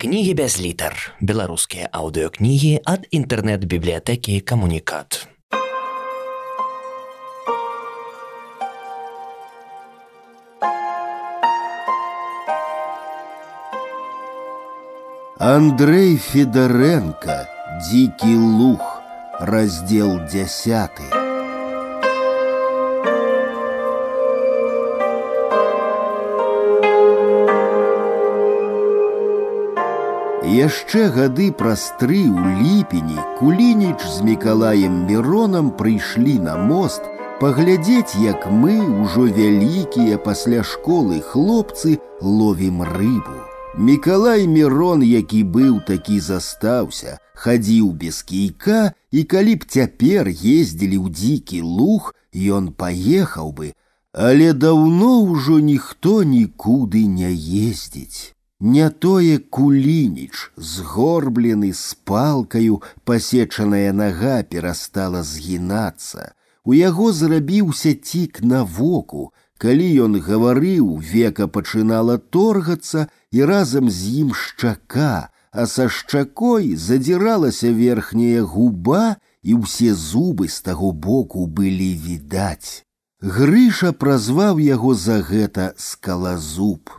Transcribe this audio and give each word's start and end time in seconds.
Кнігі 0.00 0.34
без 0.38 0.60
літар. 0.62 0.94
Беларускія 1.18 1.88
аўдыёкнігі 1.90 2.86
ад 2.86 3.10
інтэрнэт-бібліятэкі 3.10 4.38
камунікат. 4.46 5.26
Андрей 15.42 16.14
Федоренко 16.16 17.50
«Дикий 17.90 18.38
лух», 18.38 19.02
раздел 19.40 20.22
десятый. 20.30 21.16
Яшчэ 30.47 31.07
гады 31.15 31.51
праз 31.55 31.87
тры 31.99 32.19
ў 32.27 32.59
ліпені 32.59 33.19
кулініч 33.39 33.99
з 34.03 34.27
мікалаем 34.27 35.05
міронам 35.07 35.71
прыйшлі 35.79 36.35
на 36.43 36.57
мост 36.59 37.07
паглядзець, 37.39 38.15
як 38.19 38.47
мы 38.51 38.75
ўжо 38.83 39.27
вялікія 39.27 40.19
пасля 40.19 40.63
школы 40.63 41.19
хлопцы 41.19 41.97
ловім 42.21 42.83
рыбу. 42.83 43.39
Мікалай 43.75 44.45
Мірон, 44.47 45.01
які 45.01 45.43
быў 45.43 45.79
такі 45.87 46.19
застаўся, 46.19 47.17
хадзіў 47.33 47.89
без 48.03 48.21
кійка, 48.21 48.93
і 49.11 49.23
калі 49.23 49.55
б 49.55 49.65
цяпер 49.65 50.29
ездзілі 50.29 50.97
ў 51.01 51.07
дзікі 51.09 51.59
луг, 51.65 52.13
ён 52.35 52.69
паехаў 52.77 53.49
бы, 53.51 53.73
але 54.13 54.53
даўно 54.53 55.25
ўжо 55.25 55.57
ніхто 55.57 56.21
нікуды 56.21 57.07
не 57.07 57.33
ездзіць. 57.33 58.36
Не 58.59 58.89
тое 58.89 59.39
кулініч, 59.39 60.51
згорблены 60.55 61.73
з 61.73 61.97
палкаю, 62.07 62.81
пасечаная 63.03 63.91
нага 63.91 64.43
перастала 64.43 65.23
згінацца. 65.23 66.31
У 66.63 66.73
яго 66.73 67.11
зрабіўся 67.11 67.93
цік 67.93 68.39
на 68.41 68.63
воку. 68.63 69.33
Калі 69.59 69.87
ён 70.05 70.15
гаварыў, 70.23 70.95
века 70.99 71.47
пачынала 71.47 72.17
торгацца 72.17 73.07
і 73.31 73.43
разам 73.43 73.89
з 73.89 74.23
ім 74.23 74.33
шчака, 74.33 75.29
а 75.51 75.67
са 75.67 75.89
шчакой 75.89 76.75
задзіралася 76.75 77.71
верхняя 77.75 78.43
губа, 78.43 79.19
і 79.43 79.59
ўсе 79.59 79.91
зубы 79.91 80.47
з 80.47 80.63
таго 80.63 80.95
боку 80.95 81.45
былі 81.47 81.91
відаць. 81.99 82.87
Грыша 83.19 83.91
празваў 83.91 84.59
яго 84.63 84.95
за 84.95 85.19
гэта 85.19 85.73
скалазуб. 85.75 86.96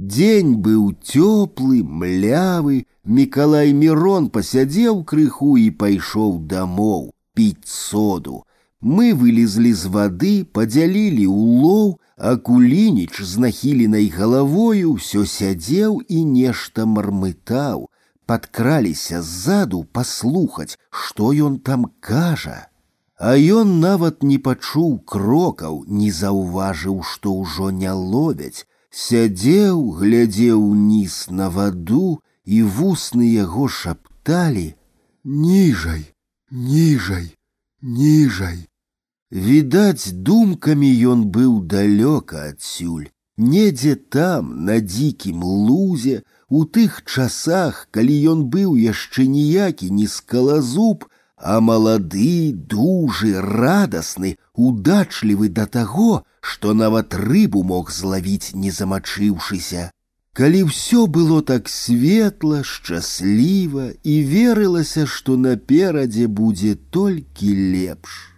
Дзень 0.00 0.56
быў 0.60 0.92
цёплы, 1.02 1.82
млявы, 1.82 2.84
Мікалай 3.06 3.72
Мірон 3.72 4.28
пасядзеў 4.34 5.04
крыху 5.10 5.56
і 5.56 5.70
пайшоў 5.82 6.32
дамоў 6.50 7.12
піць 7.36 7.68
соду. 7.68 8.42
Мы 8.80 9.14
вылезлі 9.20 9.72
з 9.72 9.92
вады, 9.94 10.34
падзялілі 10.58 11.26
улоў, 11.26 11.96
а 12.16 12.36
кулініч 12.48 13.22
з 13.22 13.44
нахіленай 13.44 14.08
галавою 14.16 14.96
ўсё 14.96 15.24
сядзеў 15.24 16.00
і 16.08 16.24
нешта 16.24 16.86
мармытаў. 16.86 17.88
Падкраліся 18.26 19.22
ззаду 19.22 19.84
паслухаць, 19.96 20.78
што 20.90 21.32
ён 21.48 21.58
там 21.68 21.90
кажа. 22.00 22.58
А 23.18 23.36
ён 23.36 23.78
нават 23.80 24.22
не 24.22 24.38
пачуў 24.38 24.98
крокаў, 25.12 25.84
не 25.88 26.10
заўважыў, 26.10 27.02
што 27.02 27.32
ўжо 27.42 27.70
не 27.70 27.92
ловяць, 27.92 28.66
сядзеў, 28.90 29.80
глядзеў 30.00 30.62
уніз 30.62 31.26
на 31.30 31.50
ваду, 31.50 32.20
і 32.44 32.62
вусны 32.62 33.26
яго 33.32 33.68
шапталі: 33.68 34.74
ніжай, 35.24 36.06
ніжай, 36.50 37.26
ніжай. 37.82 38.58
Відаць, 39.30 40.12
думкамі 40.12 40.88
ён 41.12 41.26
быў 41.34 41.60
далёка 41.66 42.46
адсюль, 42.50 43.10
недзе 43.36 43.96
там, 43.96 44.64
на 44.64 44.78
дзікім 44.80 45.42
лузе, 45.42 46.22
у 46.48 46.64
тых 46.64 47.02
часах, 47.04 47.88
калі 47.90 48.14
ён 48.32 48.46
быў 48.54 48.76
яшчэ 48.78 49.26
ніякі 49.26 49.90
не 49.90 50.06
скалазуб, 50.06 51.10
а 51.36 51.60
малады, 51.60 52.52
дужы, 52.54 53.34
радасны, 53.40 54.38
удачлівы 54.54 55.48
да 55.48 55.66
таго, 55.66 56.22
што 56.40 56.74
нават 56.74 57.14
рыбу 57.14 57.62
мог 57.62 57.90
злавіць, 57.90 58.54
не 58.54 58.70
замачыўшыся. 58.70 59.90
Калі 60.36 60.60
ўсё 60.68 61.06
было 61.06 61.40
так 61.40 61.68
светла, 61.72 62.60
шчасліва 62.62 63.86
і 64.04 64.14
верылася, 64.32 65.06
што 65.06 65.36
наперадзе 65.40 66.26
будзе 66.28 66.76
толькі 66.98 67.54
лепш. 67.72 68.36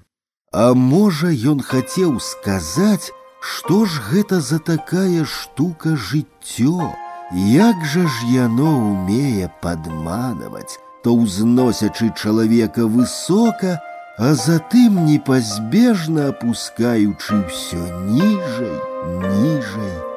А 0.52 0.72
можа, 0.74 1.34
ён 1.34 1.60
хацеў 1.60 2.20
сказаць, 2.22 3.10
што 3.42 3.84
ж 3.84 4.00
гэта 4.10 4.40
за 4.40 4.58
такая 4.58 5.24
штука 5.24 5.96
жыццё, 5.96 6.94
Як 7.30 7.84
жа 7.84 8.06
ж 8.08 8.24
яно 8.32 8.70
умее 8.90 9.50
падманаваць, 9.60 10.80
то 11.04 11.12
ўзносячы 11.12 12.08
чалавека 12.16 12.86
высока, 12.88 13.82
а 14.18 14.34
затым 14.34 15.06
непазбежна 15.06 16.28
апускаючы 16.34 17.38
ўсё 17.46 17.82
ніжай, 18.10 18.76
ніжай, 19.22 19.38
ніжай. 19.38 20.11